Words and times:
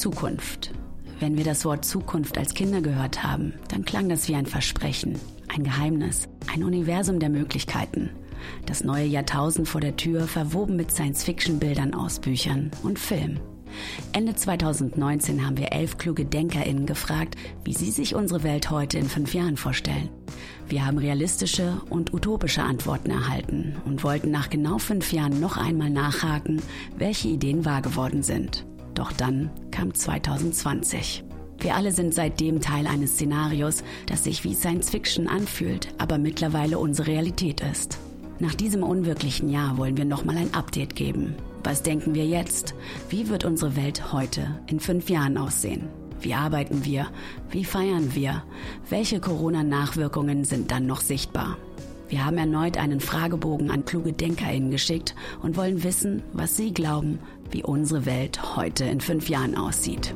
Zukunft. 0.00 0.72
Wenn 1.20 1.36
wir 1.36 1.44
das 1.44 1.64
Wort 1.64 1.84
Zukunft 1.84 2.36
als 2.36 2.54
Kinder 2.54 2.80
gehört 2.80 3.22
haben, 3.22 3.54
dann 3.68 3.84
klang 3.84 4.08
das 4.08 4.28
wie 4.28 4.34
ein 4.34 4.46
Versprechen, 4.46 5.18
ein 5.48 5.64
Geheimnis, 5.64 6.28
ein 6.52 6.62
Universum 6.62 7.18
der 7.18 7.30
Möglichkeiten. 7.30 8.10
Das 8.66 8.84
neue 8.84 9.06
Jahrtausend 9.06 9.66
vor 9.68 9.80
der 9.80 9.96
Tür, 9.96 10.26
verwoben 10.26 10.76
mit 10.76 10.92
Science-Fiction-Bildern 10.92 11.94
aus 11.94 12.20
Büchern 12.20 12.70
und 12.82 12.98
Film. 12.98 13.40
Ende 14.12 14.34
2019 14.34 15.44
haben 15.44 15.56
wir 15.56 15.72
elf 15.72 15.98
kluge 15.98 16.24
DenkerInnen 16.24 16.86
gefragt, 16.86 17.36
wie 17.64 17.74
sie 17.74 17.90
sich 17.90 18.14
unsere 18.14 18.42
Welt 18.42 18.70
heute 18.70 18.98
in 18.98 19.08
fünf 19.08 19.34
Jahren 19.34 19.56
vorstellen. 19.56 20.08
Wir 20.68 20.84
haben 20.84 20.98
realistische 20.98 21.80
und 21.90 22.12
utopische 22.12 22.62
Antworten 22.62 23.10
erhalten 23.10 23.76
und 23.84 24.04
wollten 24.04 24.30
nach 24.30 24.50
genau 24.50 24.78
fünf 24.78 25.12
Jahren 25.12 25.40
noch 25.40 25.56
einmal 25.56 25.90
nachhaken, 25.90 26.60
welche 26.96 27.28
Ideen 27.28 27.64
wahr 27.64 27.82
geworden 27.82 28.22
sind. 28.22 28.64
Doch 28.96 29.12
dann 29.12 29.50
kam 29.70 29.94
2020. 29.94 31.22
Wir 31.58 31.74
alle 31.76 31.92
sind 31.92 32.14
seitdem 32.14 32.60
Teil 32.60 32.86
eines 32.86 33.12
Szenarios, 33.12 33.84
das 34.06 34.24
sich 34.24 34.42
wie 34.42 34.54
Science 34.54 34.90
Fiction 34.90 35.28
anfühlt, 35.28 35.88
aber 35.98 36.18
mittlerweile 36.18 36.78
unsere 36.78 37.08
Realität 37.08 37.60
ist. 37.60 37.98
Nach 38.38 38.54
diesem 38.54 38.82
unwirklichen 38.82 39.48
Jahr 39.48 39.78
wollen 39.78 39.96
wir 39.96 40.04
nochmal 40.04 40.36
ein 40.38 40.52
Update 40.54 40.96
geben. 40.96 41.34
Was 41.62 41.82
denken 41.82 42.14
wir 42.14 42.26
jetzt? 42.26 42.74
Wie 43.08 43.28
wird 43.28 43.44
unsere 43.44 43.76
Welt 43.76 44.12
heute 44.12 44.60
in 44.66 44.80
fünf 44.80 45.10
Jahren 45.10 45.36
aussehen? 45.36 45.88
Wie 46.20 46.34
arbeiten 46.34 46.84
wir? 46.84 47.08
Wie 47.50 47.64
feiern 47.64 48.14
wir? 48.14 48.44
Welche 48.88 49.20
Corona-Nachwirkungen 49.20 50.44
sind 50.44 50.70
dann 50.70 50.86
noch 50.86 51.00
sichtbar? 51.00 51.58
Wir 52.08 52.24
haben 52.24 52.38
erneut 52.38 52.78
einen 52.78 53.00
Fragebogen 53.00 53.70
an 53.70 53.84
kluge 53.84 54.12
DenkerInnen 54.12 54.70
geschickt 54.70 55.14
und 55.42 55.56
wollen 55.56 55.82
wissen, 55.82 56.22
was 56.32 56.56
sie 56.56 56.72
glauben, 56.72 57.18
wie 57.50 57.64
unsere 57.64 58.06
Welt 58.06 58.56
heute 58.56 58.84
in 58.84 59.00
fünf 59.00 59.28
Jahren 59.28 59.56
aussieht. 59.56 60.14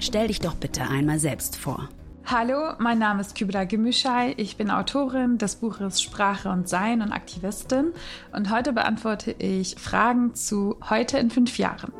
Stell 0.00 0.26
dich 0.26 0.40
doch 0.40 0.56
bitte 0.56 0.82
einmal 0.82 1.20
selbst 1.20 1.56
vor. 1.56 1.88
Hallo, 2.24 2.74
mein 2.78 2.98
Name 2.98 3.20
ist 3.20 3.36
Kübra 3.36 3.64
Gemischai. 3.64 4.34
Ich 4.36 4.56
bin 4.56 4.70
Autorin 4.70 5.38
des 5.38 5.56
Buches 5.56 6.02
Sprache 6.02 6.48
und 6.48 6.68
Sein 6.68 7.00
und 7.02 7.12
Aktivistin. 7.12 7.92
Und 8.32 8.50
heute 8.50 8.72
beantworte 8.72 9.32
ich 9.32 9.76
Fragen 9.78 10.34
zu 10.34 10.76
heute 10.88 11.18
in 11.18 11.30
fünf 11.30 11.58
Jahren. 11.58 11.92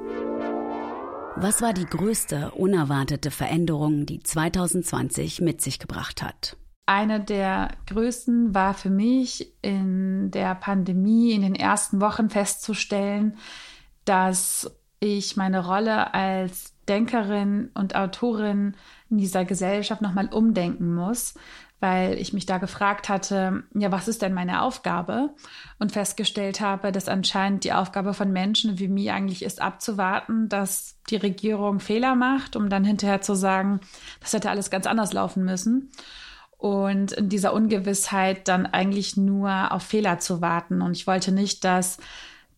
Was 1.43 1.61
war 1.61 1.73
die 1.73 1.87
größte 1.87 2.53
unerwartete 2.53 3.33
Veränderung, 3.33 4.07
die 4.07 4.23
2020 4.23 5.41
mit 5.41 5.61
sich 5.61 5.81
gebracht 5.81 6.23
hat? 6.23 6.57
Eine 6.87 7.19
der 7.19 7.73
größten 7.89 8.55
war 8.55 8.75
für 8.75 8.91
mich 8.91 9.53
in 9.61 10.31
der 10.31 10.55
Pandemie 10.55 11.33
in 11.33 11.43
den 11.43 11.57
ersten 11.57 12.01
Wochen 12.01 12.31
festzustellen, 12.31 13.39
dass 14.05 14.70
ich 15.01 15.37
meine 15.37 15.67
Rolle 15.67 16.15
als 16.15 16.75
Denkerin 16.87 17.73
und 17.75 17.97
Autorin 17.97 18.77
in 19.11 19.19
dieser 19.19 19.45
Gesellschaft 19.45 20.01
nochmal 20.01 20.29
umdenken 20.29 20.95
muss, 20.95 21.35
weil 21.83 22.16
ich 22.16 22.33
mich 22.33 22.47
da 22.47 22.58
gefragt 22.58 23.08
hatte, 23.08 23.64
ja, 23.75 23.91
was 23.91 24.06
ist 24.06 24.22
denn 24.22 24.33
meine 24.33 24.62
Aufgabe? 24.62 25.30
Und 25.80 25.91
festgestellt 25.91 26.61
habe, 26.61 26.92
dass 26.92 27.08
anscheinend 27.08 27.64
die 27.64 27.72
Aufgabe 27.72 28.14
von 28.14 28.30
Menschen 28.30 28.78
wie 28.78 28.86
mir 28.86 29.14
eigentlich 29.14 29.44
ist, 29.44 29.61
abzuwarten, 29.61 30.48
dass 30.48 30.97
die 31.11 31.16
Regierung 31.16 31.80
Fehler 31.80 32.14
macht, 32.14 32.55
um 32.55 32.69
dann 32.69 32.84
hinterher 32.84 33.20
zu 33.20 33.34
sagen, 33.34 33.80
das 34.20 34.33
hätte 34.33 34.48
alles 34.48 34.70
ganz 34.70 34.86
anders 34.86 35.12
laufen 35.12 35.44
müssen. 35.44 35.91
Und 36.56 37.11
in 37.11 37.28
dieser 37.28 37.52
Ungewissheit 37.52 38.46
dann 38.46 38.67
eigentlich 38.67 39.17
nur 39.17 39.72
auf 39.72 39.83
Fehler 39.83 40.20
zu 40.20 40.41
warten. 40.41 40.83
Und 40.83 40.92
ich 40.96 41.08
wollte 41.08 41.33
nicht, 41.33 41.64
dass 41.64 41.98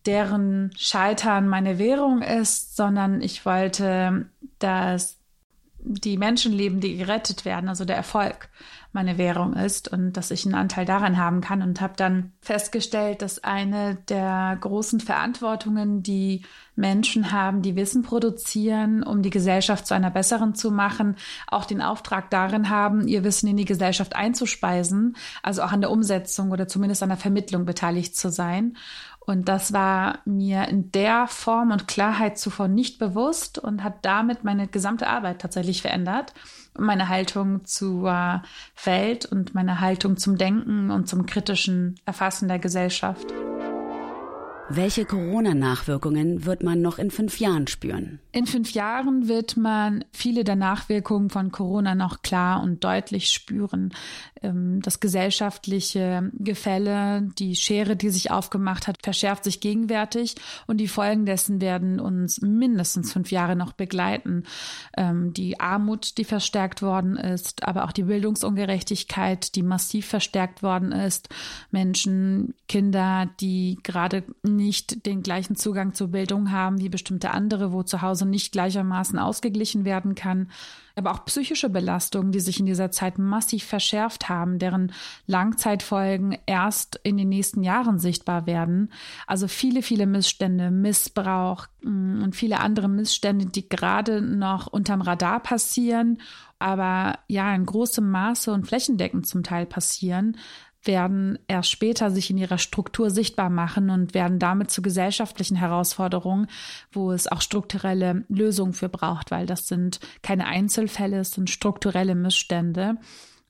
deren 0.05 0.69
Scheitern 0.77 1.47
meine 1.47 1.79
Währung 1.79 2.21
ist, 2.21 2.75
sondern 2.75 3.21
ich 3.21 3.43
wollte, 3.43 4.27
dass 4.59 5.17
die 5.85 6.17
Menschenleben, 6.17 6.79
die 6.79 6.97
gerettet 6.97 7.45
werden, 7.45 7.69
also 7.69 7.85
der 7.85 7.95
Erfolg 7.95 8.49
meine 8.95 9.17
Währung 9.17 9.53
ist 9.53 9.91
und 9.91 10.13
dass 10.13 10.31
ich 10.31 10.45
einen 10.45 10.55
Anteil 10.55 10.85
daran 10.85 11.17
haben 11.17 11.41
kann 11.41 11.61
und 11.61 11.81
habe 11.81 11.93
dann 11.97 12.31
festgestellt, 12.41 13.21
dass 13.21 13.43
eine 13.43 13.95
der 14.07 14.57
großen 14.59 15.01
Verantwortungen, 15.01 16.01
die 16.01 16.43
Menschen 16.77 17.31
haben, 17.31 17.61
die 17.61 17.75
Wissen 17.75 18.03
produzieren, 18.03 19.03
um 19.03 19.21
die 19.21 19.29
Gesellschaft 19.29 19.85
zu 19.85 19.93
einer 19.93 20.11
besseren 20.11 20.55
zu 20.55 20.71
machen, 20.71 21.17
auch 21.47 21.65
den 21.65 21.81
Auftrag 21.81 22.31
darin 22.31 22.69
haben, 22.69 23.07
ihr 23.07 23.23
Wissen 23.23 23.47
in 23.47 23.57
die 23.57 23.65
Gesellschaft 23.65 24.15
einzuspeisen, 24.15 25.17
also 25.43 25.61
auch 25.61 25.73
an 25.73 25.81
der 25.81 25.91
Umsetzung 25.91 26.51
oder 26.51 26.67
zumindest 26.67 27.03
an 27.03 27.09
der 27.09 27.17
Vermittlung 27.17 27.65
beteiligt 27.65 28.15
zu 28.15 28.29
sein. 28.29 28.77
Und 29.25 29.49
das 29.49 29.73
war 29.73 30.19
mir 30.25 30.67
in 30.67 30.91
der 30.91 31.27
Form 31.27 31.71
und 31.71 31.87
Klarheit 31.87 32.37
zuvor 32.37 32.67
nicht 32.67 32.99
bewusst 32.99 33.57
und 33.57 33.83
hat 33.83 34.05
damit 34.05 34.43
meine 34.43 34.67
gesamte 34.67 35.07
Arbeit 35.07 35.39
tatsächlich 35.39 35.81
verändert. 35.81 36.33
Meine 36.77 37.09
Haltung 37.09 37.65
zur 37.65 38.43
Welt 38.83 39.25
und 39.25 39.55
meine 39.55 39.79
Haltung 39.79 40.17
zum 40.17 40.37
Denken 40.37 40.91
und 40.91 41.07
zum 41.07 41.25
kritischen 41.25 41.95
Erfassen 42.05 42.47
der 42.47 42.59
Gesellschaft. 42.59 43.33
Welche 44.67 45.05
Corona-Nachwirkungen 45.05 46.45
wird 46.45 46.63
man 46.63 46.81
noch 46.81 46.97
in 46.97 47.11
fünf 47.11 47.39
Jahren 47.39 47.67
spüren? 47.67 48.19
In 48.31 48.47
fünf 48.47 48.71
Jahren 48.71 49.27
wird 49.27 49.57
man 49.57 50.03
viele 50.11 50.43
der 50.43 50.55
Nachwirkungen 50.55 51.29
von 51.29 51.51
Corona 51.51 51.93
noch 51.93 52.23
klar 52.23 52.63
und 52.63 52.83
deutlich 52.83 53.27
spüren. 53.27 53.93
Ähm, 54.41 54.81
das 54.81 54.99
gesellschaftliche 54.99 56.31
Gefälle, 56.33 57.29
die 57.37 57.55
Schere, 57.55 57.95
die 57.95 58.09
sich 58.09 58.31
aufgemacht 58.31 58.87
hat, 58.87 58.97
verschärft 59.03 59.43
sich 59.43 59.59
gegenwärtig 59.59 60.33
und 60.65 60.77
die 60.77 60.87
Folgen 60.87 61.27
dessen 61.27 61.61
werden 61.61 61.99
uns 61.99 62.41
mindestens 62.41 63.13
fünf 63.13 63.31
Jahre 63.31 63.55
noch 63.55 63.73
begleiten. 63.73 64.45
Ähm, 64.97 65.31
die 65.31 65.59
Armut, 65.59 66.17
die 66.17 66.25
verstärkt 66.25 66.81
worden 66.81 67.17
ist, 67.17 67.67
aber 67.67 67.85
auch 67.85 67.91
die 67.91 68.03
Bildungsungerechtigkeit, 68.03 69.55
die 69.55 69.63
massiv 69.63 70.07
verstärkt 70.07 70.63
worden 70.63 70.91
ist. 70.91 71.29
Menschen, 71.69 72.55
Kinder, 72.67 73.29
die 73.39 73.77
gerade 73.83 74.23
nicht 74.55 75.05
den 75.05 75.21
gleichen 75.21 75.55
Zugang 75.55 75.93
zur 75.93 76.09
Bildung 76.09 76.51
haben 76.51 76.79
wie 76.79 76.89
bestimmte 76.89 77.31
andere, 77.31 77.71
wo 77.73 77.83
zu 77.83 78.01
Hause 78.01 78.25
nicht 78.25 78.51
gleichermaßen 78.51 79.19
ausgeglichen 79.19 79.85
werden 79.85 80.15
kann 80.15 80.49
aber 80.95 81.11
auch 81.11 81.25
psychische 81.25 81.69
Belastungen, 81.69 82.31
die 82.31 82.39
sich 82.39 82.59
in 82.59 82.65
dieser 82.65 82.89
Zeit 82.89 83.19
massiv 83.19 83.65
verschärft 83.65 84.29
haben, 84.29 84.59
deren 84.59 84.93
Langzeitfolgen 85.27 86.37
erst 86.45 86.99
in 87.03 87.17
den 87.17 87.29
nächsten 87.29 87.63
Jahren 87.63 87.99
sichtbar 87.99 88.47
werden. 88.47 88.91
Also 89.27 89.47
viele, 89.47 89.81
viele 89.81 90.05
Missstände, 90.05 90.71
Missbrauch 90.71 91.67
mm, 91.81 92.23
und 92.23 92.35
viele 92.35 92.59
andere 92.61 92.87
Missstände, 92.87 93.45
die 93.45 93.67
gerade 93.67 94.21
noch 94.21 94.67
unterm 94.67 95.01
Radar 95.01 95.41
passieren, 95.41 96.19
aber 96.59 97.19
ja 97.27 97.53
in 97.53 97.65
großem 97.65 98.09
Maße 98.09 98.51
und 98.51 98.65
flächendeckend 98.65 99.27
zum 99.27 99.43
Teil 99.43 99.65
passieren, 99.65 100.37
werden 100.87 101.39
erst 101.47 101.71
später 101.71 102.11
sich 102.11 102.29
in 102.29 102.37
ihrer 102.37 102.57
Struktur 102.57 103.09
sichtbar 103.09 103.49
machen 103.49 103.89
und 103.89 104.13
werden 104.13 104.39
damit 104.39 104.71
zu 104.71 104.81
gesellschaftlichen 104.81 105.55
Herausforderungen, 105.55 106.47
wo 106.91 107.11
es 107.11 107.27
auch 107.27 107.41
strukturelle 107.41 108.25
Lösungen 108.29 108.73
für 108.73 108.89
braucht, 108.89 109.31
weil 109.31 109.45
das 109.45 109.67
sind 109.67 109.99
keine 110.21 110.45
Einzelfälle, 110.45 111.19
es 111.19 111.31
sind 111.31 111.49
strukturelle 111.49 112.15
Missstände. 112.15 112.97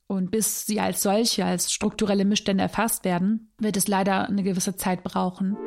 Und 0.08 0.30
bis 0.30 0.66
sie 0.66 0.80
als 0.80 1.02
solche, 1.02 1.46
als 1.46 1.72
strukturelle 1.72 2.26
Missstände 2.26 2.64
erfasst 2.64 3.06
werden, 3.06 3.52
wird 3.60 3.76
es 3.76 3.88
leider 3.88 4.28
eine 4.28 4.44
gewisse 4.44 4.76
Zeit 4.76 5.04
brauchen. 5.04 5.58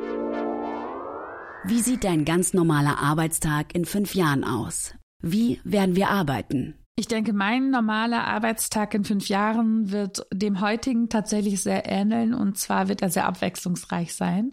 Wie 1.65 1.81
sieht 1.81 2.05
dein 2.05 2.23
ganz 2.23 2.53
normaler 2.53 2.99
Arbeitstag 2.99 3.75
in 3.75 3.83
fünf 3.83 4.15
Jahren 4.15 4.45
aus? 4.45 4.93
Wie 5.21 5.59
werden 5.65 5.97
wir 5.97 6.09
arbeiten? 6.09 6.75
Ich 6.99 7.07
denke, 7.07 7.31
mein 7.31 7.69
normaler 7.69 8.27
Arbeitstag 8.27 8.93
in 8.93 9.05
fünf 9.05 9.29
Jahren 9.29 9.89
wird 9.89 10.27
dem 10.33 10.59
heutigen 10.59 11.07
tatsächlich 11.07 11.63
sehr 11.63 11.89
ähneln 11.89 12.33
und 12.33 12.57
zwar 12.57 12.89
wird 12.89 13.01
er 13.01 13.09
sehr 13.09 13.25
abwechslungsreich 13.25 14.13
sein. 14.13 14.51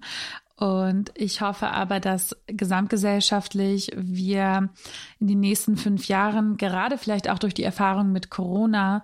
Und 0.54 1.10
ich 1.16 1.40
hoffe 1.40 1.72
aber, 1.72 1.98
dass 1.98 2.36
gesamtgesellschaftlich 2.46 3.90
wir 3.96 4.70
in 5.18 5.26
den 5.26 5.40
nächsten 5.40 5.76
fünf 5.76 6.06
Jahren, 6.06 6.56
gerade 6.56 6.98
vielleicht 6.98 7.28
auch 7.28 7.40
durch 7.40 7.52
die 7.52 7.64
Erfahrung 7.64 8.12
mit 8.12 8.30
Corona, 8.30 9.02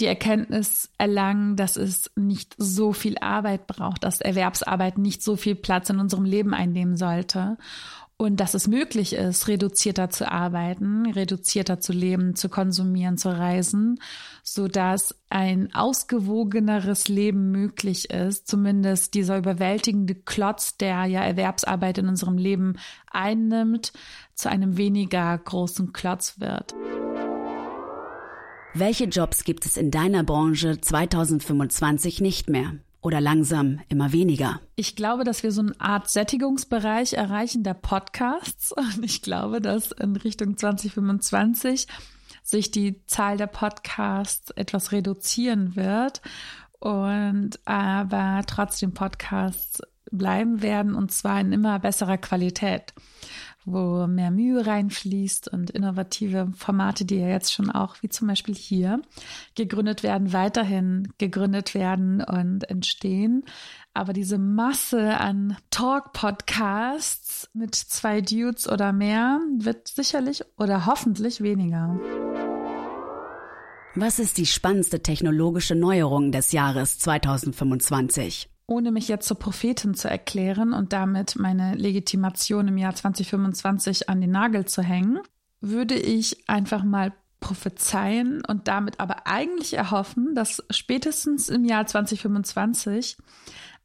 die 0.00 0.06
Erkenntnis 0.06 0.90
erlangen, 0.98 1.54
dass 1.54 1.76
es 1.76 2.10
nicht 2.16 2.56
so 2.58 2.92
viel 2.92 3.18
Arbeit 3.18 3.68
braucht, 3.68 4.02
dass 4.02 4.20
Erwerbsarbeit 4.20 4.98
nicht 4.98 5.22
so 5.22 5.36
viel 5.36 5.54
Platz 5.54 5.90
in 5.90 6.00
unserem 6.00 6.24
Leben 6.24 6.52
einnehmen 6.52 6.96
sollte 6.96 7.56
und 8.16 8.38
dass 8.38 8.54
es 8.54 8.68
möglich 8.68 9.14
ist, 9.14 9.48
reduzierter 9.48 10.08
zu 10.08 10.30
arbeiten, 10.30 11.06
reduzierter 11.10 11.80
zu 11.80 11.92
leben, 11.92 12.36
zu 12.36 12.48
konsumieren, 12.48 13.18
zu 13.18 13.28
reisen, 13.28 14.00
so 14.42 14.68
dass 14.68 15.16
ein 15.30 15.74
ausgewogeneres 15.74 17.08
Leben 17.08 17.50
möglich 17.50 18.10
ist, 18.10 18.46
zumindest 18.46 19.14
dieser 19.14 19.38
überwältigende 19.38 20.14
Klotz, 20.14 20.76
der 20.76 21.06
ja 21.06 21.22
Erwerbsarbeit 21.24 21.98
in 21.98 22.08
unserem 22.08 22.38
Leben 22.38 22.76
einnimmt, 23.10 23.92
zu 24.34 24.48
einem 24.48 24.76
weniger 24.76 25.36
großen 25.36 25.92
Klotz 25.92 26.38
wird. 26.38 26.74
Welche 28.74 29.04
Jobs 29.04 29.44
gibt 29.44 29.66
es 29.66 29.76
in 29.76 29.90
deiner 29.90 30.24
Branche 30.24 30.80
2025 30.80 32.20
nicht 32.20 32.48
mehr? 32.48 32.74
Oder 33.04 33.20
langsam 33.20 33.80
immer 33.88 34.12
weniger? 34.12 34.60
Ich 34.76 34.96
glaube, 34.96 35.24
dass 35.24 35.42
wir 35.42 35.52
so 35.52 35.60
eine 35.60 35.78
Art 35.78 36.10
Sättigungsbereich 36.10 37.12
erreichen 37.12 37.62
der 37.62 37.74
Podcasts. 37.74 38.72
Und 38.72 39.04
ich 39.04 39.20
glaube, 39.22 39.60
dass 39.60 39.92
in 39.92 40.16
Richtung 40.16 40.56
2025 40.56 41.86
sich 42.42 42.70
die 42.70 43.04
Zahl 43.06 43.36
der 43.36 43.46
Podcasts 43.46 44.50
etwas 44.52 44.90
reduzieren 44.90 45.76
wird 45.76 46.22
und 46.80 47.58
aber 47.66 48.42
trotzdem 48.46 48.94
Podcasts 48.94 49.82
bleiben 50.10 50.62
werden 50.62 50.94
und 50.94 51.12
zwar 51.12 51.40
in 51.40 51.52
immer 51.52 51.78
besserer 51.78 52.18
Qualität 52.18 52.94
wo 53.64 54.06
mehr 54.06 54.30
Mühe 54.30 54.66
reinfließt 54.66 55.48
und 55.48 55.70
innovative 55.70 56.50
Formate, 56.56 57.04
die 57.04 57.16
ja 57.16 57.28
jetzt 57.28 57.52
schon 57.52 57.70
auch, 57.70 57.96
wie 58.02 58.08
zum 58.08 58.28
Beispiel 58.28 58.54
hier, 58.54 59.00
gegründet 59.54 60.02
werden, 60.02 60.32
weiterhin 60.32 61.08
gegründet 61.18 61.74
werden 61.74 62.22
und 62.22 62.68
entstehen. 62.70 63.44
Aber 63.94 64.12
diese 64.12 64.38
Masse 64.38 65.18
an 65.18 65.56
Talk-Podcasts 65.70 67.48
mit 67.54 67.74
zwei 67.74 68.20
Dudes 68.20 68.68
oder 68.68 68.92
mehr 68.92 69.40
wird 69.58 69.88
sicherlich 69.88 70.42
oder 70.58 70.86
hoffentlich 70.86 71.40
weniger. 71.40 71.98
Was 73.94 74.18
ist 74.18 74.38
die 74.38 74.46
spannendste 74.46 75.00
technologische 75.00 75.76
Neuerung 75.76 76.32
des 76.32 76.50
Jahres 76.50 76.98
2025? 76.98 78.48
Ohne 78.66 78.92
mich 78.92 79.08
jetzt 79.08 79.26
zur 79.26 79.38
Prophetin 79.38 79.94
zu 79.94 80.08
erklären 80.08 80.72
und 80.72 80.92
damit 80.92 81.36
meine 81.36 81.74
Legitimation 81.74 82.68
im 82.68 82.78
Jahr 82.78 82.94
2025 82.94 84.08
an 84.08 84.20
den 84.20 84.30
Nagel 84.30 84.64
zu 84.64 84.82
hängen, 84.82 85.20
würde 85.60 85.94
ich 85.94 86.48
einfach 86.48 86.82
mal 86.82 87.12
prophezeien 87.40 88.42
und 88.46 88.68
damit 88.68 89.00
aber 89.00 89.26
eigentlich 89.26 89.74
erhoffen, 89.74 90.34
dass 90.34 90.62
spätestens 90.70 91.50
im 91.50 91.64
Jahr 91.64 91.86
2025 91.86 93.18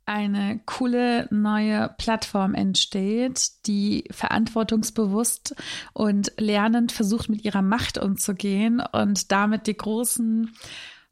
eine 0.06 0.60
coole 0.66 1.28
neue 1.30 1.94
Plattform 2.00 2.56
entsteht, 2.56 3.68
die 3.68 4.06
verantwortungsbewusst 4.10 5.56
und 5.94 6.31
lernend 6.38 6.92
versucht, 6.92 7.30
mit 7.30 7.46
ihrer 7.46 7.62
Macht 7.62 8.00
umzugehen 8.00 8.81
und 8.92 9.31
damit 9.31 9.68
die 9.68 9.78
großen 9.78 10.52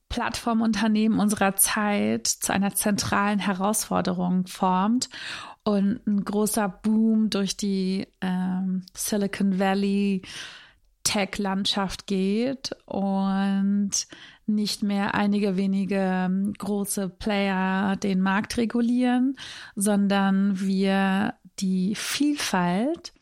Plattformunternehmen 0.10 1.20
unserer 1.20 1.56
Zeit 1.56 2.28
zu 2.28 2.54
einer 2.54 2.74
zentralen 2.74 3.40
Herausforderung 3.40 4.48
formt 4.48 5.10
und 5.64 6.06
ein 6.08 6.24
großer 6.24 6.70
Boom 6.70 7.30
durch 7.30 7.58
die 7.58 8.08
ähm, 8.22 8.84
Silicon 8.94 9.60
Valley 9.60 10.22
Tech-Landschaft 11.04 12.08
geht 12.08 12.72
und 12.86 13.92
nicht 14.46 14.84
mehr 14.84 15.16
einige 15.16 15.56
wenige 15.56 16.00
ähm, 16.00 16.54
große 16.54 17.10
Player 17.10 17.96
den 17.96 18.22
Markt 18.22 18.58
regulieren, 18.58 19.38
sondern 19.76 20.60
wir 20.60 21.34
die 21.60 21.96
Vielfalt 21.96 23.14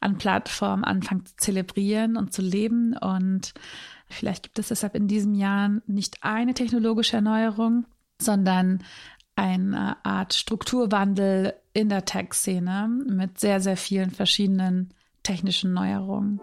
an 0.00 0.18
Plattformen 0.18 0.84
anfangen 0.84 1.26
zu 1.26 1.36
zelebrieren 1.36 2.16
und 2.16 2.32
zu 2.32 2.42
leben 2.42 2.96
und 2.96 3.54
Vielleicht 4.12 4.42
gibt 4.42 4.58
es 4.58 4.68
deshalb 4.68 4.94
in 4.94 5.08
diesem 5.08 5.34
Jahr 5.34 5.70
nicht 5.86 6.18
eine 6.22 6.54
technologische 6.54 7.16
Erneuerung, 7.16 7.86
sondern 8.20 8.82
eine 9.34 10.04
Art 10.04 10.34
Strukturwandel 10.34 11.54
in 11.72 11.88
der 11.88 12.04
Tech-Szene 12.04 12.88
mit 13.06 13.40
sehr, 13.40 13.60
sehr 13.60 13.76
vielen 13.76 14.10
verschiedenen 14.10 14.92
technischen 15.22 15.72
Neuerungen. 15.72 16.40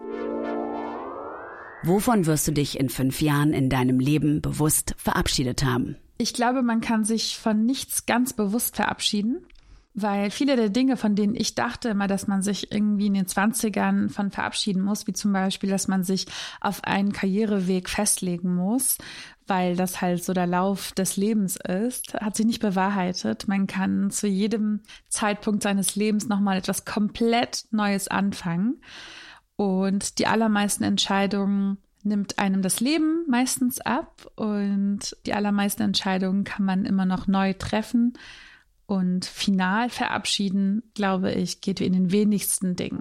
Wovon 1.82 2.26
wirst 2.26 2.46
du 2.46 2.52
dich 2.52 2.78
in 2.78 2.90
fünf 2.90 3.22
Jahren 3.22 3.52
in 3.52 3.70
deinem 3.70 4.00
Leben 4.00 4.42
bewusst 4.42 4.94
verabschiedet 4.98 5.64
haben? 5.64 5.96
Ich 6.18 6.34
glaube, 6.34 6.62
man 6.62 6.82
kann 6.82 7.04
sich 7.04 7.38
von 7.38 7.64
nichts 7.64 8.04
ganz 8.04 8.34
bewusst 8.34 8.76
verabschieden. 8.76 9.46
Weil 9.92 10.30
viele 10.30 10.54
der 10.54 10.68
Dinge, 10.68 10.96
von 10.96 11.16
denen 11.16 11.34
ich 11.34 11.56
dachte 11.56 11.88
immer, 11.88 12.06
dass 12.06 12.28
man 12.28 12.42
sich 12.42 12.72
irgendwie 12.72 13.06
in 13.06 13.14
den 13.14 13.26
Zwanzigern 13.26 14.08
von 14.08 14.30
verabschieden 14.30 14.82
muss, 14.82 15.08
wie 15.08 15.12
zum 15.12 15.32
Beispiel, 15.32 15.68
dass 15.68 15.88
man 15.88 16.04
sich 16.04 16.26
auf 16.60 16.84
einen 16.84 17.12
Karriereweg 17.12 17.88
festlegen 17.88 18.54
muss, 18.54 18.98
weil 19.48 19.74
das 19.74 20.00
halt 20.00 20.22
so 20.24 20.32
der 20.32 20.46
Lauf 20.46 20.92
des 20.92 21.16
Lebens 21.16 21.56
ist, 21.56 22.14
hat 22.14 22.36
sich 22.36 22.46
nicht 22.46 22.60
bewahrheitet. 22.60 23.48
Man 23.48 23.66
kann 23.66 24.10
zu 24.12 24.28
jedem 24.28 24.80
Zeitpunkt 25.08 25.64
seines 25.64 25.96
Lebens 25.96 26.28
nochmal 26.28 26.58
etwas 26.58 26.84
komplett 26.84 27.64
Neues 27.72 28.06
anfangen. 28.06 28.80
Und 29.56 30.20
die 30.20 30.28
allermeisten 30.28 30.84
Entscheidungen 30.84 31.78
nimmt 32.04 32.38
einem 32.38 32.62
das 32.62 32.80
Leben 32.80 33.24
meistens 33.28 33.80
ab 33.80 34.26
und 34.36 35.16
die 35.26 35.34
allermeisten 35.34 35.82
Entscheidungen 35.82 36.44
kann 36.44 36.64
man 36.64 36.84
immer 36.84 37.04
noch 37.04 37.26
neu 37.26 37.52
treffen. 37.54 38.14
Und 38.90 39.24
final 39.24 39.88
verabschieden, 39.88 40.82
glaube 40.94 41.30
ich, 41.30 41.60
geht 41.60 41.78
wie 41.78 41.84
in 41.84 41.92
den 41.92 42.10
wenigsten 42.10 42.74
Dingen. 42.74 43.00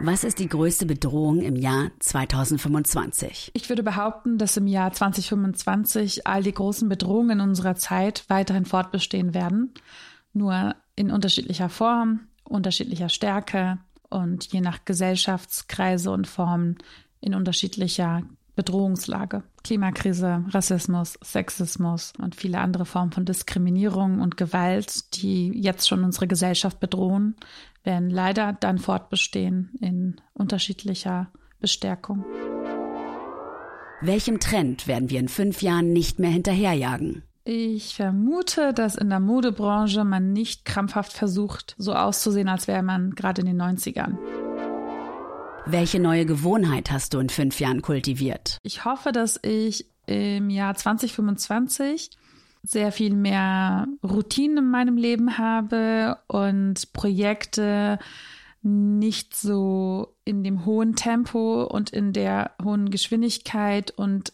Was 0.00 0.24
ist 0.24 0.38
die 0.38 0.48
größte 0.48 0.86
Bedrohung 0.86 1.42
im 1.42 1.56
Jahr 1.56 1.90
2025? 1.98 3.50
Ich 3.52 3.68
würde 3.68 3.82
behaupten, 3.82 4.38
dass 4.38 4.56
im 4.56 4.66
Jahr 4.66 4.94
2025 4.94 6.26
all 6.26 6.42
die 6.42 6.54
großen 6.54 6.88
Bedrohungen 6.88 7.42
unserer 7.42 7.74
Zeit 7.74 8.24
weiterhin 8.28 8.64
fortbestehen 8.64 9.34
werden, 9.34 9.74
nur 10.32 10.74
in 10.96 11.10
unterschiedlicher 11.10 11.68
Form, 11.68 12.28
unterschiedlicher 12.44 13.10
Stärke 13.10 13.76
und 14.08 14.50
je 14.54 14.62
nach 14.62 14.86
Gesellschaftskreise 14.86 16.10
und 16.10 16.26
Formen 16.26 16.78
in 17.20 17.34
unterschiedlicher 17.34 18.22
Bedrohungslage. 18.58 19.44
Klimakrise, 19.62 20.44
Rassismus, 20.48 21.16
Sexismus 21.22 22.12
und 22.18 22.34
viele 22.34 22.58
andere 22.58 22.86
Formen 22.86 23.12
von 23.12 23.24
Diskriminierung 23.24 24.20
und 24.20 24.36
Gewalt, 24.36 25.14
die 25.14 25.56
jetzt 25.56 25.86
schon 25.86 26.02
unsere 26.02 26.26
Gesellschaft 26.26 26.80
bedrohen, 26.80 27.36
werden 27.84 28.10
leider 28.10 28.52
dann 28.52 28.78
fortbestehen 28.78 29.70
in 29.80 30.16
unterschiedlicher 30.34 31.28
Bestärkung. 31.60 32.24
Welchem 34.00 34.40
Trend 34.40 34.88
werden 34.88 35.08
wir 35.08 35.20
in 35.20 35.28
fünf 35.28 35.62
Jahren 35.62 35.92
nicht 35.92 36.18
mehr 36.18 36.30
hinterherjagen? 36.30 37.22
Ich 37.44 37.94
vermute, 37.94 38.74
dass 38.74 38.96
in 38.96 39.08
der 39.08 39.20
Modebranche 39.20 40.02
man 40.02 40.32
nicht 40.32 40.64
krampfhaft 40.64 41.12
versucht, 41.12 41.76
so 41.78 41.94
auszusehen, 41.94 42.48
als 42.48 42.66
wäre 42.66 42.82
man 42.82 43.12
gerade 43.12 43.40
in 43.42 43.46
den 43.46 43.62
90ern. 43.62 44.16
Welche 45.70 46.00
neue 46.00 46.24
Gewohnheit 46.24 46.90
hast 46.90 47.12
du 47.12 47.18
in 47.18 47.28
fünf 47.28 47.60
Jahren 47.60 47.82
kultiviert? 47.82 48.56
Ich 48.62 48.86
hoffe, 48.86 49.12
dass 49.12 49.38
ich 49.42 49.84
im 50.06 50.48
Jahr 50.48 50.74
2025 50.74 52.08
sehr 52.62 52.90
viel 52.90 53.14
mehr 53.14 53.86
Routinen 54.02 54.58
in 54.58 54.70
meinem 54.70 54.96
Leben 54.96 55.36
habe 55.36 56.16
und 56.26 56.94
Projekte 56.94 57.98
nicht 58.62 59.36
so 59.36 60.16
in 60.24 60.42
dem 60.42 60.64
hohen 60.64 60.96
Tempo 60.96 61.64
und 61.64 61.90
in 61.90 62.14
der 62.14 62.52
hohen 62.64 62.88
Geschwindigkeit 62.88 63.90
und 63.90 64.32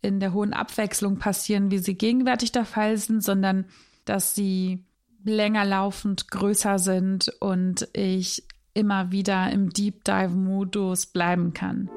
in 0.00 0.20
der 0.20 0.32
hohen 0.32 0.52
Abwechslung 0.52 1.18
passieren, 1.18 1.72
wie 1.72 1.78
sie 1.78 1.98
gegenwärtig 1.98 2.52
der 2.52 2.64
Fall 2.64 2.96
sind, 2.98 3.24
sondern 3.24 3.64
dass 4.04 4.36
sie 4.36 4.84
länger 5.24 5.64
laufend 5.64 6.30
größer 6.30 6.78
sind 6.78 7.32
und 7.40 7.88
ich 7.92 8.44
immer 8.78 9.10
wieder 9.10 9.50
im 9.50 9.70
Deep 9.70 10.04
Dive-Modus 10.04 11.06
bleiben 11.06 11.52
kann. 11.52 11.90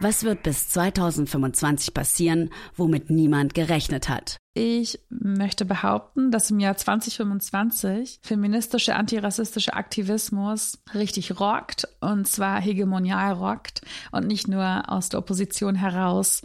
Was 0.00 0.22
wird 0.22 0.44
bis 0.44 0.68
2025 0.68 1.92
passieren, 1.92 2.50
womit 2.76 3.10
niemand 3.10 3.54
gerechnet 3.54 4.08
hat? 4.08 4.36
Ich 4.54 5.00
möchte 5.08 5.64
behaupten, 5.64 6.30
dass 6.30 6.50
im 6.50 6.60
Jahr 6.60 6.76
2025 6.76 8.20
feministische 8.22 8.94
antirassistische 8.94 9.74
Aktivismus 9.74 10.78
richtig 10.94 11.40
rockt 11.40 11.88
und 12.00 12.28
zwar 12.28 12.60
hegemonial 12.60 13.32
rockt 13.32 13.82
und 14.12 14.26
nicht 14.26 14.46
nur 14.46 14.90
aus 14.90 15.08
der 15.08 15.18
Opposition 15.18 15.74
heraus 15.74 16.42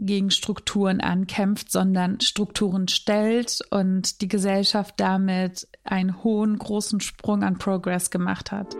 gegen 0.00 0.30
Strukturen 0.30 1.00
ankämpft, 1.00 1.70
sondern 1.70 2.20
Strukturen 2.20 2.88
stellt 2.88 3.60
und 3.70 4.20
die 4.20 4.28
Gesellschaft 4.28 4.94
damit 4.98 5.68
einen 5.84 6.22
hohen, 6.24 6.58
großen 6.58 7.00
Sprung 7.00 7.42
an 7.42 7.58
Progress 7.58 8.10
gemacht 8.10 8.50
hat. 8.50 8.76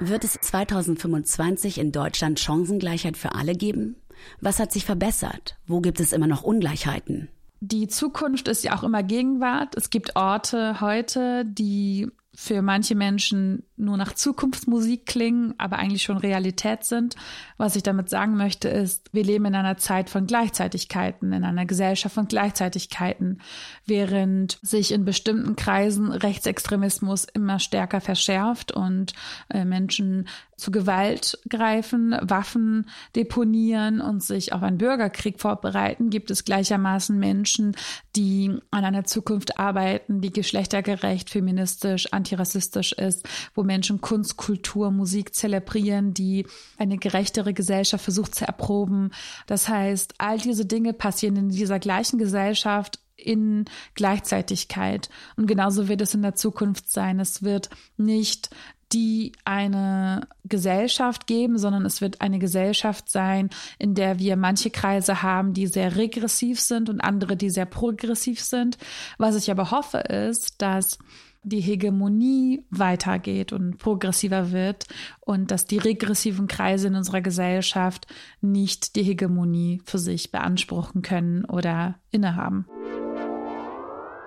Wird 0.00 0.24
es 0.24 0.32
2025 0.32 1.78
in 1.78 1.92
Deutschland 1.92 2.40
Chancengleichheit 2.40 3.16
für 3.16 3.34
alle 3.34 3.54
geben? 3.54 3.96
Was 4.40 4.58
hat 4.58 4.72
sich 4.72 4.84
verbessert? 4.84 5.56
Wo 5.66 5.80
gibt 5.80 6.00
es 6.00 6.12
immer 6.12 6.26
noch 6.26 6.42
Ungleichheiten? 6.42 7.28
Die 7.60 7.86
Zukunft 7.86 8.48
ist 8.48 8.64
ja 8.64 8.76
auch 8.76 8.82
immer 8.82 9.04
Gegenwart. 9.04 9.76
Es 9.76 9.90
gibt 9.90 10.16
Orte 10.16 10.80
heute, 10.80 11.44
die 11.46 12.08
für 12.34 12.62
manche 12.62 12.96
Menschen 12.96 13.64
nur 13.82 13.96
nach 13.96 14.14
Zukunftsmusik 14.14 15.06
klingen, 15.06 15.54
aber 15.58 15.78
eigentlich 15.78 16.02
schon 16.02 16.16
Realität 16.16 16.84
sind. 16.84 17.16
Was 17.58 17.76
ich 17.76 17.82
damit 17.82 18.08
sagen 18.08 18.36
möchte, 18.36 18.68
ist, 18.68 19.10
wir 19.12 19.24
leben 19.24 19.44
in 19.46 19.54
einer 19.54 19.76
Zeit 19.76 20.08
von 20.08 20.26
Gleichzeitigkeiten, 20.26 21.32
in 21.32 21.44
einer 21.44 21.66
Gesellschaft 21.66 22.14
von 22.14 22.28
Gleichzeitigkeiten, 22.28 23.40
während 23.86 24.58
sich 24.62 24.92
in 24.92 25.04
bestimmten 25.04 25.56
Kreisen 25.56 26.12
Rechtsextremismus 26.12 27.24
immer 27.24 27.58
stärker 27.58 28.00
verschärft 28.00 28.72
und 28.72 29.12
äh, 29.50 29.64
Menschen 29.64 30.26
zu 30.62 30.70
Gewalt 30.70 31.38
greifen, 31.48 32.16
Waffen 32.22 32.86
deponieren 33.16 34.00
und 34.00 34.22
sich 34.22 34.52
auf 34.52 34.62
einen 34.62 34.78
Bürgerkrieg 34.78 35.40
vorbereiten, 35.40 36.08
gibt 36.08 36.30
es 36.30 36.44
gleichermaßen 36.44 37.18
Menschen, 37.18 37.76
die 38.14 38.58
an 38.70 38.84
einer 38.84 39.02
Zukunft 39.02 39.58
arbeiten, 39.58 40.20
die 40.20 40.32
geschlechtergerecht, 40.32 41.30
feministisch, 41.30 42.12
antirassistisch 42.12 42.92
ist, 42.92 43.28
wo 43.56 43.64
Menschen 43.72 44.02
Kunst, 44.02 44.36
Kultur, 44.36 44.90
Musik 44.90 45.34
zelebrieren, 45.34 46.12
die 46.12 46.46
eine 46.76 46.98
gerechtere 46.98 47.54
Gesellschaft 47.54 48.04
versucht 48.04 48.34
zu 48.34 48.46
erproben. 48.46 49.12
Das 49.46 49.66
heißt, 49.66 50.14
all 50.18 50.36
diese 50.36 50.66
Dinge 50.66 50.92
passieren 50.92 51.36
in 51.36 51.48
dieser 51.48 51.78
gleichen 51.78 52.18
Gesellschaft 52.18 52.98
in 53.16 53.64
Gleichzeitigkeit. 53.94 55.08
Und 55.36 55.46
genauso 55.46 55.88
wird 55.88 56.02
es 56.02 56.12
in 56.12 56.20
der 56.20 56.34
Zukunft 56.34 56.90
sein. 56.90 57.18
Es 57.18 57.42
wird 57.42 57.70
nicht 57.96 58.50
die 58.92 59.32
eine 59.46 60.28
Gesellschaft 60.44 61.26
geben, 61.26 61.56
sondern 61.56 61.86
es 61.86 62.02
wird 62.02 62.20
eine 62.20 62.38
Gesellschaft 62.38 63.10
sein, 63.10 63.48
in 63.78 63.94
der 63.94 64.18
wir 64.18 64.36
manche 64.36 64.68
Kreise 64.68 65.22
haben, 65.22 65.54
die 65.54 65.66
sehr 65.66 65.96
regressiv 65.96 66.60
sind 66.60 66.90
und 66.90 67.00
andere, 67.00 67.36
die 67.38 67.48
sehr 67.48 67.64
progressiv 67.64 68.42
sind. 68.42 68.76
Was 69.16 69.34
ich 69.34 69.50
aber 69.50 69.70
hoffe, 69.70 69.98
ist, 69.98 70.60
dass 70.60 70.98
die 71.42 71.60
Hegemonie 71.60 72.64
weitergeht 72.70 73.52
und 73.52 73.78
progressiver 73.78 74.52
wird 74.52 74.86
und 75.20 75.50
dass 75.50 75.66
die 75.66 75.78
regressiven 75.78 76.46
Kreise 76.46 76.86
in 76.86 76.94
unserer 76.94 77.20
Gesellschaft 77.20 78.06
nicht 78.40 78.94
die 78.96 79.02
Hegemonie 79.02 79.82
für 79.84 79.98
sich 79.98 80.30
beanspruchen 80.30 81.02
können 81.02 81.44
oder 81.44 81.96
innehaben. 82.10 82.66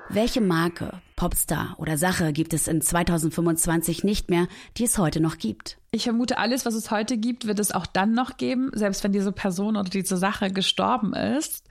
Welche 0.10 0.39
Marke, 0.39 1.01
Popstar 1.15 1.75
oder 1.77 1.98
Sache 1.98 2.31
gibt 2.31 2.53
es 2.53 2.67
in 2.67 2.79
2025 2.79 4.03
nicht 4.03 4.29
mehr, 4.29 4.48
die 4.77 4.84
es 4.84 4.98
heute 4.98 5.19
noch 5.19 5.38
gibt? 5.38 5.77
Ich 5.91 6.03
vermute, 6.03 6.38
alles, 6.38 6.65
was 6.65 6.75
es 6.75 6.91
heute 6.91 7.17
gibt, 7.17 7.48
wird 7.48 7.60
es 7.60 7.72
auch 7.72 7.88
dann 7.88 8.13
noch 8.13 8.38
geben, 8.38 8.69
selbst 8.74 9.03
wenn 9.03 9.13
diese 9.13 9.31
Person 9.31 9.77
oder 9.77 9.89
diese 9.89 10.17
Sache 10.17 10.51
gestorben 10.51 11.13
ist, 11.13 11.67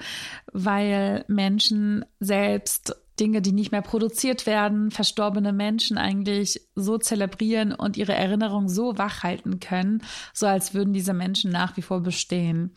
weil 0.53 1.25
Menschen 1.29 2.05
selbst 2.19 2.97
Dinge, 3.21 3.43
die 3.43 3.53
nicht 3.53 3.73
mehr 3.73 3.83
produziert 3.83 4.47
werden, 4.47 4.91
verstorbene 4.91 5.53
Menschen 5.53 5.99
eigentlich 5.99 6.61
so 6.75 6.99
zelebrieren 6.99 7.73
und 7.73 7.97
ihre 7.97 8.15
Erinnerung 8.15 8.69
so 8.69 8.99
wachhalten 8.99 9.61
können, 9.61 10.03
so 10.33 10.47
als 10.47 10.75
würden 10.75 10.93
diese 10.93 11.15
Menschen 11.15 11.51
nach 11.51 11.77
wie 11.77 11.83
vor 11.83 12.01
bestehen. 12.01 12.75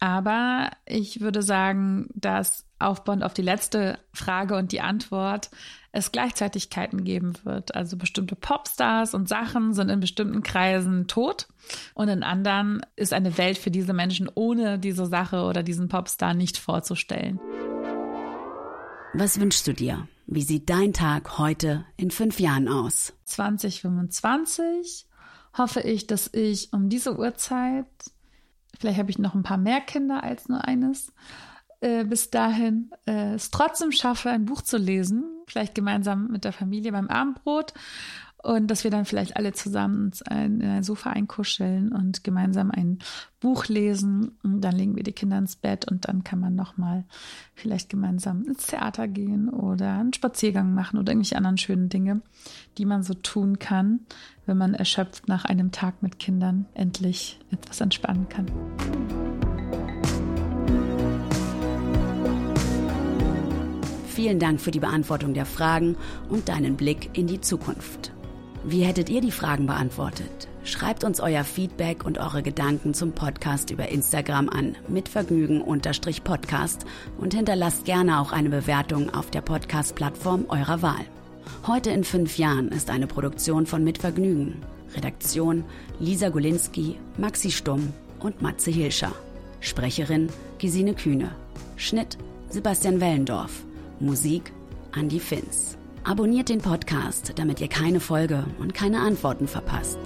Aber 0.00 0.70
ich 0.84 1.20
würde 1.20 1.42
sagen, 1.42 2.08
dass 2.14 2.66
aufbauend 2.78 3.24
auf 3.24 3.32
die 3.32 3.42
letzte 3.42 3.98
Frage 4.12 4.56
und 4.56 4.72
die 4.72 4.80
Antwort 4.80 5.50
es 5.92 6.12
Gleichzeitigkeiten 6.12 7.04
geben 7.04 7.32
wird. 7.44 7.74
Also 7.74 7.96
bestimmte 7.96 8.36
Popstars 8.36 9.14
und 9.14 9.28
Sachen 9.28 9.72
sind 9.72 9.88
in 9.88 10.00
bestimmten 10.00 10.42
Kreisen 10.42 11.06
tot 11.06 11.48
und 11.94 12.08
in 12.08 12.22
anderen 12.22 12.82
ist 12.96 13.14
eine 13.14 13.38
Welt 13.38 13.56
für 13.56 13.70
diese 13.70 13.94
Menschen 13.94 14.28
ohne 14.34 14.78
diese 14.78 15.06
Sache 15.06 15.44
oder 15.44 15.62
diesen 15.62 15.88
Popstar 15.88 16.34
nicht 16.34 16.58
vorzustellen. 16.58 17.40
Was 19.14 19.40
wünschst 19.40 19.66
du 19.66 19.72
dir? 19.72 20.08
Wie 20.26 20.42
sieht 20.42 20.68
dein 20.68 20.92
Tag 20.92 21.38
heute 21.38 21.84
in 21.96 22.10
fünf 22.10 22.40
Jahren 22.40 22.68
aus? 22.68 23.12
2025 23.24 25.06
hoffe 25.56 25.80
ich, 25.80 26.06
dass 26.06 26.30
ich 26.32 26.72
um 26.72 26.88
diese 26.88 27.16
Uhrzeit 27.16 27.86
Vielleicht 28.78 28.98
habe 28.98 29.10
ich 29.10 29.18
noch 29.18 29.34
ein 29.34 29.42
paar 29.42 29.58
mehr 29.58 29.80
Kinder 29.80 30.22
als 30.22 30.48
nur 30.48 30.64
eines. 30.64 31.12
Äh, 31.80 32.04
bis 32.04 32.30
dahin 32.30 32.90
äh, 33.06 33.34
es 33.34 33.50
trotzdem 33.50 33.92
schaffe, 33.92 34.30
ein 34.30 34.46
Buch 34.46 34.62
zu 34.62 34.76
lesen, 34.76 35.24
vielleicht 35.46 35.74
gemeinsam 35.74 36.28
mit 36.28 36.44
der 36.44 36.52
Familie 36.52 36.92
beim 36.92 37.08
Abendbrot 37.08 37.74
und 38.44 38.66
dass 38.70 38.84
wir 38.84 38.90
dann 38.90 39.06
vielleicht 39.06 39.36
alle 39.36 39.54
zusammen 39.54 40.04
uns 40.04 40.20
ein, 40.20 40.60
in 40.60 40.68
ein 40.68 40.82
Sofa 40.82 41.10
einkuscheln 41.10 41.92
und 41.92 42.24
gemeinsam 42.24 42.70
ein 42.70 42.98
Buch 43.40 43.68
lesen 43.68 44.32
und 44.42 44.60
dann 44.60 44.76
legen 44.76 44.96
wir 44.96 45.02
die 45.02 45.12
Kinder 45.12 45.38
ins 45.38 45.56
Bett 45.56 45.90
und 45.90 46.06
dann 46.06 46.24
kann 46.24 46.40
man 46.40 46.54
noch 46.54 46.76
mal 46.76 47.04
vielleicht 47.54 47.88
gemeinsam 47.88 48.44
ins 48.44 48.66
Theater 48.66 49.08
gehen 49.08 49.48
oder 49.48 49.94
einen 49.94 50.12
Spaziergang 50.12 50.74
machen 50.74 50.98
oder 50.98 51.12
irgendwelche 51.12 51.36
anderen 51.36 51.56
schönen 51.56 51.88
Dinge, 51.88 52.20
die 52.76 52.84
man 52.84 53.02
so 53.02 53.14
tun 53.14 53.58
kann, 53.58 54.00
wenn 54.44 54.58
man 54.58 54.74
erschöpft 54.74 55.26
nach 55.26 55.46
einem 55.46 55.72
Tag 55.72 56.02
mit 56.02 56.18
Kindern 56.18 56.66
endlich 56.74 57.40
etwas 57.50 57.80
entspannen 57.80 58.28
kann. 58.28 58.46
Vielen 64.06 64.38
Dank 64.38 64.60
für 64.60 64.70
die 64.70 64.80
Beantwortung 64.80 65.32
der 65.32 65.46
Fragen 65.46 65.96
und 66.28 66.50
deinen 66.50 66.76
Blick 66.76 67.16
in 67.16 67.26
die 67.26 67.40
Zukunft. 67.40 68.12
Wie 68.66 68.82
hättet 68.82 69.10
ihr 69.10 69.20
die 69.20 69.30
Fragen 69.30 69.66
beantwortet? 69.66 70.48
Schreibt 70.64 71.04
uns 71.04 71.20
euer 71.20 71.44
Feedback 71.44 72.06
und 72.06 72.16
eure 72.16 72.42
Gedanken 72.42 72.94
zum 72.94 73.12
Podcast 73.12 73.70
über 73.70 73.90
Instagram 73.90 74.48
an 74.48 74.74
mitvergnügen-podcast 74.88 76.86
und 77.18 77.34
hinterlasst 77.34 77.84
gerne 77.84 78.20
auch 78.20 78.32
eine 78.32 78.48
Bewertung 78.48 79.12
auf 79.12 79.30
der 79.30 79.42
Podcast-Plattform 79.42 80.46
eurer 80.48 80.80
Wahl. 80.80 81.04
Heute 81.66 81.90
in 81.90 82.04
fünf 82.04 82.38
Jahren 82.38 82.68
ist 82.68 82.88
eine 82.88 83.06
Produktion 83.06 83.66
von 83.66 83.84
Mitvergnügen. 83.84 84.62
Redaktion 84.94 85.64
Lisa 86.00 86.30
Golinski, 86.30 86.96
Maxi 87.18 87.50
Stumm 87.50 87.92
und 88.18 88.40
Matze 88.40 88.70
Hilscher. 88.70 89.12
Sprecherin 89.60 90.30
Gesine 90.56 90.94
Kühne. 90.94 91.32
Schnitt 91.76 92.16
Sebastian 92.48 92.98
Wellendorf. 92.98 93.62
Musik 94.00 94.52
Andy 94.96 95.20
Finz. 95.20 95.76
Abonniert 96.06 96.50
den 96.50 96.60
Podcast, 96.60 97.32
damit 97.36 97.62
ihr 97.62 97.68
keine 97.68 97.98
Folge 97.98 98.44
und 98.58 98.74
keine 98.74 99.00
Antworten 99.00 99.48
verpasst. 99.48 99.98